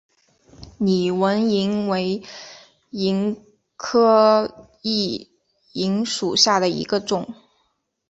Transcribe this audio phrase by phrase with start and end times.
[0.79, 2.23] 拟纹萤为
[2.89, 3.37] 萤
[3.77, 5.27] 科熠
[5.73, 7.35] 萤属下的一个种。